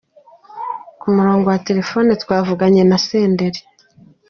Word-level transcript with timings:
Ku 0.99 1.07
murongo 1.15 1.45
wa 1.51 1.59
Telefone 1.67 2.09
twavuganye 2.21 2.83
na 2.89 2.97
Senderi. 3.07 3.61